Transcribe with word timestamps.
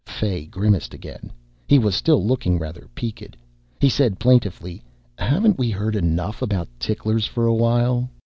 Fay 0.07 0.47
grimaced 0.47 0.95
again. 0.95 1.31
He 1.67 1.77
was 1.77 1.93
still 1.95 2.25
looking 2.25 2.57
rather 2.57 2.87
peaked. 2.95 3.37
He 3.79 3.87
said 3.87 4.17
plaintively, 4.17 4.81
"Haven't 5.19 5.59
we 5.59 5.69
heard 5.69 5.95
enough 5.95 6.41
about 6.41 6.69
ticklers 6.79 7.27
for 7.27 7.45
a 7.45 7.53
while?" 7.53 8.09